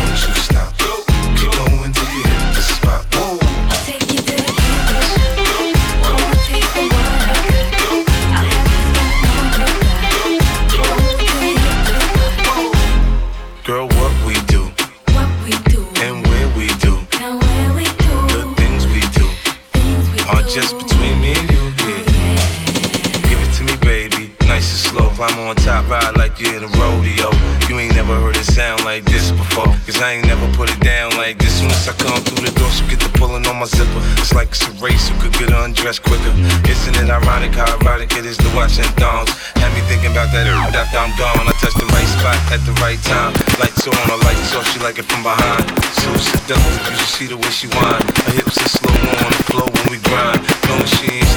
here 26.51 26.61
to 26.61 26.71
rodeo. 26.79 27.31
You 27.69 27.79
ain't 27.79 27.95
never 27.95 28.15
heard 28.15 28.37
it 28.37 28.47
sound 28.47 28.85
like 28.85 29.05
this 29.05 29.31
before. 29.33 29.67
Cause 29.87 29.99
I 30.01 30.19
ain't 30.19 30.27
never 30.27 30.47
put 30.55 30.71
it 30.71 30.81
down 30.81 31.17
like 31.19 31.39
this. 31.39 31.63
Once 31.63 31.89
I 31.89 31.95
come 31.99 32.19
through 32.23 32.47
the 32.47 32.55
door, 32.59 32.71
she 32.71 32.87
get 32.87 33.01
the 33.01 33.11
pulling 33.19 33.47
on 33.47 33.59
my 33.59 33.67
zipper. 33.67 34.03
It's 34.23 34.35
like 34.35 34.55
it's 34.55 34.63
a 34.67 34.73
race, 34.79 35.09
who 35.09 35.15
could 35.21 35.35
get 35.35 35.51
undressed 35.51 36.03
quicker. 36.03 36.33
Isn't 36.67 36.97
it 36.97 37.11
ironic 37.11 37.55
how 37.55 37.67
erotic 37.79 38.13
it 38.15 38.27
is 38.27 38.37
to 38.39 38.49
watch 38.55 38.79
and 38.79 38.91
thongs? 38.99 39.31
Had 39.59 39.75
me 39.75 39.83
thinking 39.91 40.13
about 40.13 40.31
that 40.31 40.47
after 40.81 40.99
I'm 40.99 41.13
gone. 41.19 41.47
I 41.47 41.55
touch 41.59 41.75
the 41.75 41.89
right 41.91 42.11
spot 42.19 42.39
at 42.55 42.63
the 42.63 42.75
right 42.79 43.01
time. 43.03 43.35
Lights 43.59 43.87
on, 43.87 43.99
or 44.11 44.19
lights 44.23 44.55
off, 44.55 44.67
she 44.71 44.79
like 44.81 44.99
it 44.99 45.07
from 45.07 45.23
behind. 45.23 45.67
So 45.99 46.09
seductive, 46.17 46.91
you 46.91 46.97
should 46.97 47.15
see 47.19 47.27
the 47.27 47.39
way 47.39 47.51
she 47.51 47.67
whine. 47.75 48.03
Her 48.27 48.35
hips 48.39 48.59
are 48.63 48.71
slow 48.71 48.95
on 48.95 49.31
the 49.35 49.43
flow 49.51 49.67
when 49.67 49.87
we 49.91 49.99
grind. 50.07 50.66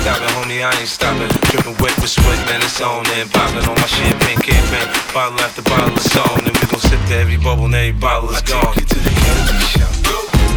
No, 0.05 0.13
she 0.13 0.21
ain't 0.21 0.23
stopping, 0.23 0.35
homie, 0.35 0.63
I 0.63 0.79
ain't 0.79 0.87
stopping. 0.87 1.27
Dripping 1.51 1.75
wet 1.83 1.95
with 1.99 2.09
sweat, 2.09 2.39
man, 2.47 2.61
it's 2.61 2.81
on 2.81 3.05
and 3.19 3.29
popping 3.31 3.67
on 3.67 3.75
my 3.75 3.87
champagne 3.87 4.39
campaign. 4.39 4.87
Bottle 5.13 5.39
after 5.41 5.61
bottle 5.63 5.95
is 5.97 6.15
on, 6.15 6.39
and 6.45 6.55
we 6.55 6.65
gon' 6.67 6.79
sip 6.79 6.99
to 7.07 7.15
every 7.15 7.37
bubble 7.37 7.65
and 7.65 7.75
every 7.75 7.91
bottle 7.99 8.29
is 8.29 8.41
gone. 8.41 8.73
Get 8.75 8.87
to 8.87 8.99
the 8.99 9.09
candy 9.09 9.59
shop. 9.65 9.91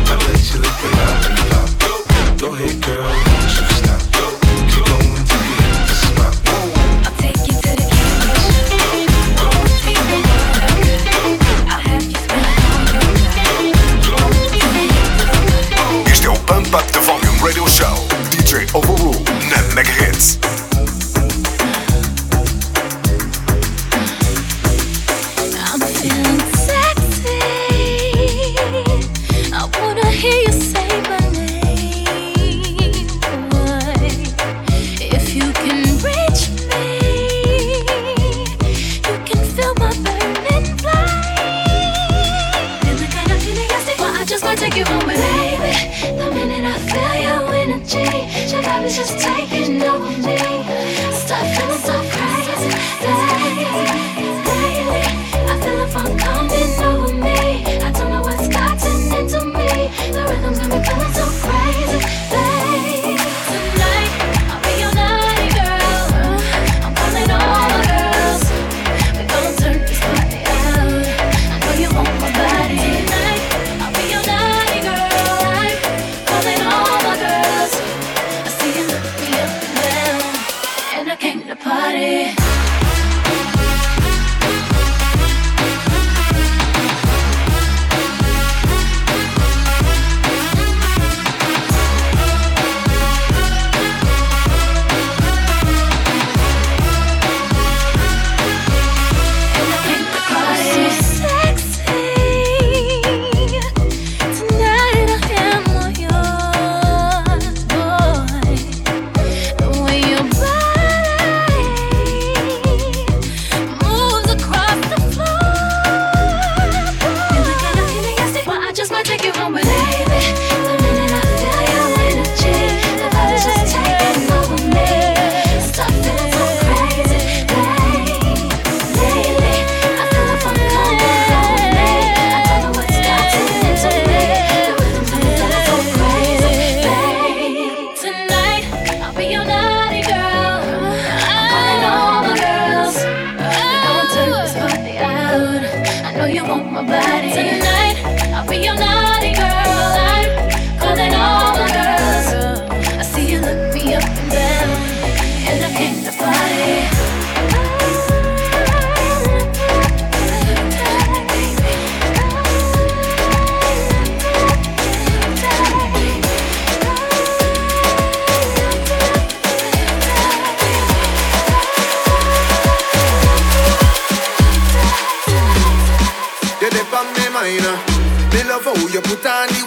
I 0.06 0.14
let 0.14 0.42
you 0.46 0.60
lick 0.62 0.82
it 0.86 0.98
up. 1.02 2.38
Go 2.38 2.54
ahead, 2.54 2.82
girl, 2.82 3.31
Mega 19.82 19.92
Hits. 19.94 20.71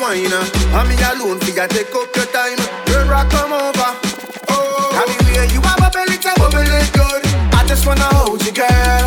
Wine 0.05 0.29
uh. 0.29 0.77
And 0.77 0.85
me 0.89 0.95
alone 1.09 1.39
for 1.41 1.49
you 1.49 1.67
take 1.67 1.93
up 1.97 2.13
your 2.13 2.29
time. 2.29 2.61
Girl 2.85 3.07
rock 3.09 3.29
come 3.33 3.53
over. 3.53 3.91
Oh. 4.53 4.93
Have 4.97 5.09
the 5.09 5.17
way 5.25 5.49
you 5.49 5.61
have 5.65 5.81
a 5.81 5.89
belly 5.89 6.17
to 6.21 6.31
bubble 6.37 6.61
it 6.61 6.89
good? 6.93 7.21
I 7.57 7.65
just 7.65 7.85
wanna 7.87 8.05
hold 8.13 8.45
you 8.45 8.53
girl. 8.53 9.05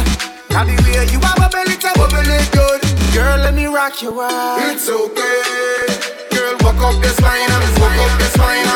Have 0.54 0.66
the 0.66 0.74
way 0.82 1.06
you 1.12 1.20
have 1.22 1.38
a 1.38 1.48
belly 1.54 1.76
to 1.78 1.90
bubble 1.94 2.30
it 2.38 2.48
good? 2.50 2.80
Girl 3.14 3.38
let 3.38 3.54
me 3.54 3.66
rock 3.66 4.02
your 4.02 4.12
world 4.12 4.58
It's 4.70 4.88
okay. 4.88 5.86
Girl 6.34 6.54
walk 6.66 6.82
up 6.82 6.98
your 6.98 7.14
spine 7.14 7.50
walk 7.78 7.98
up 8.02 8.14
your 8.18 8.30
spine. 8.34 8.66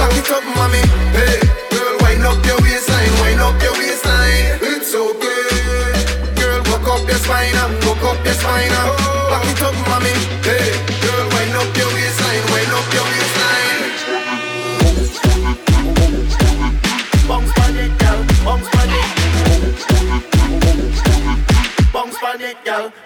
Lock 0.00 0.16
it 0.20 0.30
up 0.30 0.44
mommy. 0.56 0.82
Hey 1.16 1.40
Girl 1.72 1.94
wind 2.04 2.24
up 2.28 2.40
your 2.44 2.58
waistline 2.60 3.12
Wind 3.24 3.40
up 3.40 3.56
your 3.64 3.74
waistline. 3.80 4.60
It's 4.60 4.92
okay. 4.92 6.36
Girl, 6.36 6.60
walk 6.68 6.88
up 6.92 7.08
your 7.08 7.20
spine 7.24 7.56
walk 7.86 8.04
up 8.04 8.24
your 8.24 8.34
spine 8.34 9.12
back 9.32 9.46
it 9.48 9.62
up, 9.62 9.74
mommy. 9.88 10.41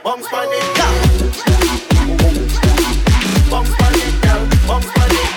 Bounce 0.03 0.33
on 0.33 0.49
it. 0.49 0.77
Bounce 3.51 3.71
on 3.71 3.95
it, 3.95 4.15
it. 5.13 5.37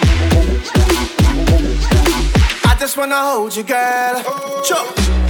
I 2.65 2.75
just 2.79 2.97
wanna 2.97 3.21
hold 3.21 3.55
you, 3.55 3.63
girl. 3.63 4.23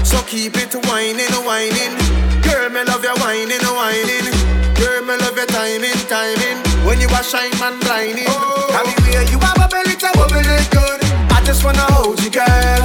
So 0.03 0.22
keep 0.24 0.55
it 0.57 0.74
whining, 0.88 1.34
whining. 1.45 1.95
Girl, 2.41 2.70
me 2.70 2.84
love 2.84 3.03
your 3.03 3.15
whining, 3.20 3.61
whining. 3.61 4.28
Girl, 4.76 5.03
me 5.05 5.17
love 5.17 5.38
your 5.38 5.45
timing, 5.47 5.99
timing. 6.07 6.57
When 6.86 6.99
you 7.01 7.09
are 7.09 7.24
shine, 7.24 7.51
man, 7.59 7.80
blinding. 7.82 8.26
The 8.26 8.95
way 9.03 9.26
you 9.30 9.39
have 9.39 9.57
a 9.59 9.67
belly 9.67 9.95
to 9.97 10.09
bubble 10.15 10.38
it 10.38 10.70
good. 10.72 11.01
I 11.32 11.41
just 11.45 11.63
wanna 11.63 11.86
hold 11.93 12.22
you, 12.24 12.30
girl. 12.32 12.82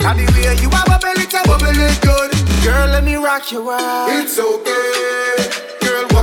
Have 0.00 0.16
the 0.16 0.26
way 0.34 0.56
you 0.60 0.70
have 0.70 0.88
a 0.88 0.98
belly 0.98 1.26
to 1.26 1.40
bubble 1.44 1.68
it 1.68 2.00
good. 2.00 2.32
Girl, 2.64 2.88
let 2.88 3.04
me 3.04 3.16
rock 3.16 3.52
your 3.52 3.62
world. 3.64 4.08
It's 4.10 4.38
okay. 4.38 5.53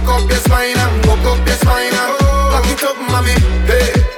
Walk 0.04 0.24
up 0.24 0.30
your 0.30 0.40
spine 0.40 0.78
and 0.78 1.06
walk 1.06 1.20
up 1.26 1.48
your 1.48 1.56
spine 1.58 1.94
and 1.94 2.18
back 2.52 2.66
it 2.72 2.84
up, 2.84 2.98
mommy. 2.98 3.38
Hey, 3.68 4.11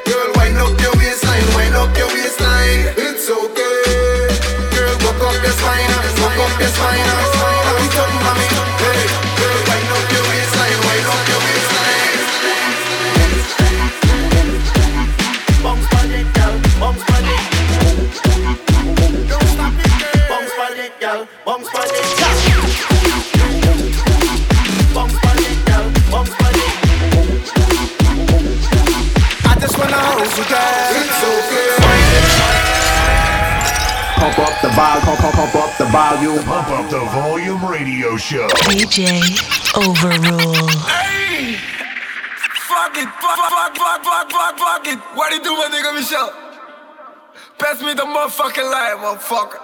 motherfucking 48.24 48.72
life, 48.72 48.98
motherfucker. 49.00 49.60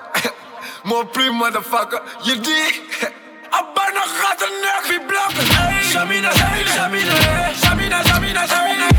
More 0.86 1.06
pre 1.06 1.30
motherfucker, 1.30 2.02
you 2.26 2.36
dig? 2.36 2.74
I 3.52 3.62
burn 3.74 3.96
a 3.96 4.06
hot 4.06 4.42
and 4.42 4.56
nerve, 4.62 4.86
be 4.90 4.98
blocking. 5.08 5.48
Hey, 5.56 5.82
Shamina, 5.92 6.32
hey, 6.32 6.64
Shamina, 6.76 7.16
hey, 7.24 7.54
Shamina, 7.56 8.02
Shamina, 8.04 8.48
Shamina. 8.48 8.99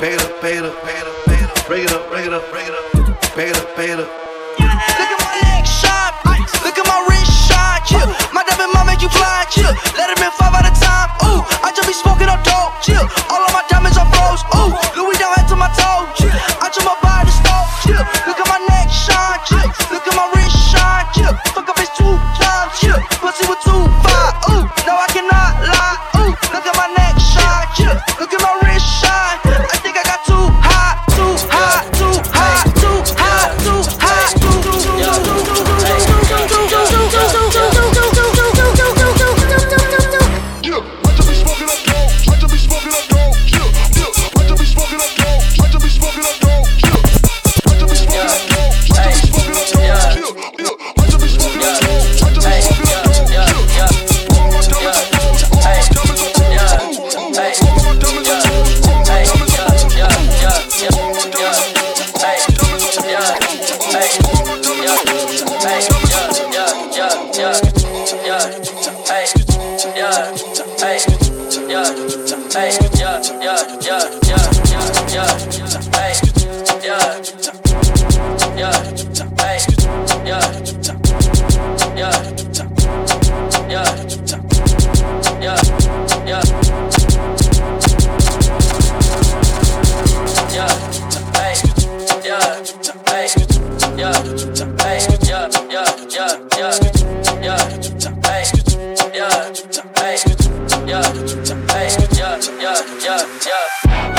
pay 0.00 0.14
it 0.14 0.22
up, 0.22 0.40
pay 0.40 0.56
it 0.56 0.64
up, 0.64 0.72
pay 0.82 0.96
it 0.96 1.04
up, 1.04 1.16
pay 1.28 1.44
it 1.44 1.44
up, 1.44 1.66
break 1.68 1.84
it 1.84 1.92
up, 1.92 2.08
break 2.08 2.24
it 2.24 2.32
up, 2.32 2.48
break 2.50 2.68
it 2.72 2.72
up, 2.72 3.20
pay 3.36 3.48
it 3.52 3.56
up, 3.56 3.76
pay 3.76 3.90
it 3.92 4.00
up. 4.00 4.08
Look 4.56 5.12
at 5.12 5.20
my 5.20 5.32
neck 5.44 5.68
shot, 5.68 6.16
look 6.64 6.78
at 6.80 6.86
my 6.88 7.04
wrist 7.04 7.28
shot, 7.28 7.84
chill. 7.84 8.08
My 8.32 8.40
diamond 8.48 8.72
mom 8.72 8.88
make 8.88 9.04
you 9.04 9.12
fly, 9.12 9.44
chill. 9.52 9.68
Let 10.00 10.08
him 10.08 10.24
in 10.24 10.32
five 10.40 10.56
at 10.56 10.64
a 10.64 10.72
time, 10.72 11.12
ooh. 11.28 11.44
I 11.60 11.68
just 11.76 11.84
be 11.84 11.92
smoking 11.92 12.32
up 12.32 12.40
dope, 12.40 12.80
chill. 12.80 13.04
All 13.28 13.44
of 13.44 13.52
my 13.52 13.60
diamonds 13.68 14.00
are 14.00 14.08
froze, 14.08 14.40
ooh. 14.56 14.72
Louis 14.96 15.20
down 15.20 15.36
head 15.36 15.44
to 15.52 15.56
my 15.60 15.68
toe, 15.76 16.08
chill. 16.16 16.32
I 16.32 16.72
took 16.72 16.88
my 16.88 16.96
body 17.04 17.28
stove, 17.28 17.68
chill. 17.84 18.00
Look 18.24 18.40
at 18.40 18.48
my 18.48 18.60
neck 18.72 18.88
shot, 18.88 19.44
chill. 19.44 19.68
Look 19.92 20.08
at 20.08 20.16
my 20.16 20.32
wrist 20.32 20.56
shot, 20.56 21.12
chill. 21.12 21.36
Fuck 21.52 21.68
up 21.68 21.76
his 21.76 21.92
two 21.92 22.16
times, 22.40 22.72
chill. 22.80 22.96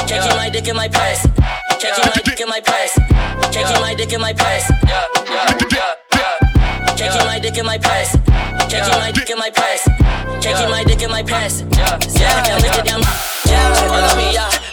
Checking 0.07 0.35
my 0.35 0.49
dick 0.49 0.67
in 0.67 0.75
my 0.75 0.87
pants. 0.87 1.27
Checking 1.79 2.05
my 2.05 2.21
dick 2.23 2.39
in 2.39 2.49
my 2.49 2.61
pants. 2.61 2.93
Checking 3.51 3.81
my 3.81 3.93
dick 3.93 4.13
in 4.13 4.21
my 4.21 4.33
pants. 4.33 4.67
Checking 6.97 7.25
my 7.25 7.39
dick 7.39 7.57
in 7.57 7.65
my 7.65 7.77
pants. 7.77 8.11
Checking 8.69 8.99
my 8.99 9.11
dick 9.11 9.29
in 9.29 9.37
my 9.37 9.49
pants. 9.49 9.87
Checking 10.41 10.69
my 10.69 10.83
dick 10.83 11.01
in 11.01 11.11
my 11.11 11.23
pants. 11.23 11.61
Yeah, 11.61 11.99
yeah, 12.17 12.57
look 12.57 12.77
at 12.77 12.85
them. 12.85 13.01
Yeah, 13.45 13.73
follow 13.75 14.15
me, 14.17 14.33
yeah. 14.33 14.70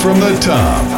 from 0.00 0.20
the 0.20 0.38
top. 0.40 0.97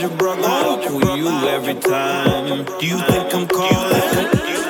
you 0.00 0.08
broke 0.16 0.38
my 0.38 0.48
heart 0.48 0.84
you 1.16 1.28
every 1.48 1.74
time. 1.74 2.64
Do 2.78 2.86
you 2.86 2.98
think 2.98 3.34
I'm 3.34 3.46
calling? 3.46 4.69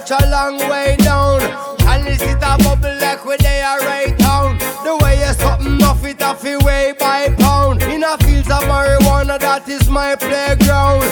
such 0.00 0.22
a 0.22 0.30
long 0.30 0.58
way 0.70 0.96
down. 0.98 1.40
And 1.80 2.06
this 2.06 2.22
is 2.22 2.34
a 2.34 2.56
bubble 2.58 2.94
like 3.00 3.24
where 3.24 3.38
they 3.38 3.62
are 3.62 3.80
right 3.80 4.16
down. 4.16 4.58
The 4.84 4.96
way 5.02 5.18
you 5.18 5.32
something 5.34 5.82
off 5.82 6.04
it 6.04 6.22
off 6.22 6.44
it 6.44 6.62
way 6.62 6.94
by 6.98 7.34
pound. 7.38 7.82
In 7.82 8.04
a 8.04 8.16
fields 8.18 8.48
of 8.48 8.62
marijuana, 8.70 9.38
that 9.40 9.68
is 9.68 9.88
my 9.88 10.14
playground. 10.14 11.02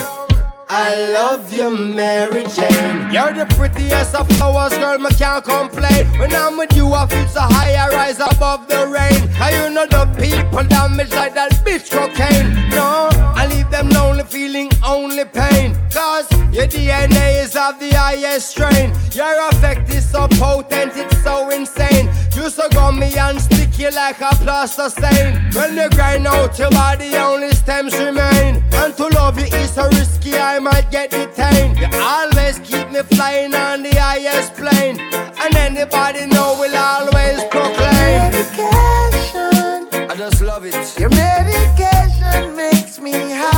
I 0.69 1.11
love 1.11 1.51
you, 1.51 1.69
Mary 1.69 2.43
Jane. 2.55 3.11
You're 3.11 3.33
the 3.33 3.45
prettiest 3.55 4.15
of 4.15 4.27
flowers, 4.37 4.77
girl, 4.77 4.97
me 4.99 5.09
can't 5.11 5.43
complain. 5.43 6.05
When 6.19 6.33
I'm 6.33 6.57
with 6.57 6.73
you, 6.75 6.93
I 6.93 7.07
feel 7.07 7.27
so 7.27 7.41
high, 7.41 7.73
I 7.73 7.89
rise 7.89 8.19
above 8.19 8.67
the 8.67 8.87
rain. 8.87 9.29
And 9.41 9.55
you 9.55 9.69
know 9.75 9.85
the 9.85 10.05
people 10.19 10.63
damage 10.63 11.11
like 11.11 11.33
that 11.35 11.51
bitch 11.65 11.89
cocaine. 11.89 12.69
No, 12.69 13.09
I 13.35 13.47
leave 13.47 13.69
them 13.69 13.89
lonely, 13.89 14.23
feeling 14.23 14.69
only 14.85 15.25
pain. 15.25 15.77
Cause 15.91 16.36
your 16.57 16.65
DNA 16.65 17.43
is 17.43 17.55
of 17.55 17.79
the 17.79 17.91
highest 17.91 18.49
strain. 18.49 18.91
Your 19.11 19.47
effect 19.49 19.91
is 19.91 20.09
so 20.09 20.27
potent, 20.27 20.93
it's 20.95 21.21
so 21.21 21.51
insane. 21.51 22.09
You 22.35 22.49
so 22.49 22.67
gummy 22.69 23.15
and 23.15 23.39
sticky 23.39 23.91
like 23.91 24.19
a 24.21 24.33
plaster 24.41 24.89
stain. 24.89 25.37
When 25.53 25.77
you 25.77 25.87
grind 25.91 26.25
out 26.25 26.57
your 26.57 26.71
body, 26.71 27.15
only 27.15 27.51
stems 27.51 27.93
remain. 27.93 28.63
And 28.73 28.91
to 28.97 29.05
love 29.09 29.37
you 29.37 29.45
is 29.45 29.71
so 29.75 29.87
risky, 29.89 30.33
I 30.33 30.57
might 30.57 30.89
get 30.89 31.11
detained. 31.11 31.77
You 31.77 31.89
always 31.93 32.57
keep 32.65 32.89
me 32.89 33.03
flying 33.03 33.53
on 33.53 33.83
the 33.83 33.93
highest 33.93 34.55
plane. 34.55 34.99
And 35.39 35.55
anybody 35.55 36.25
know 36.25 36.57
will 36.57 36.75
always 36.75 37.43
proclaim. 37.51 38.31
Medication. 38.33 40.09
I 40.09 40.15
just 40.17 40.41
love 40.41 40.65
it. 40.65 40.99
Your 40.99 41.09
medication 41.09 42.55
makes 42.55 42.99
me 42.99 43.11
high. 43.13 43.56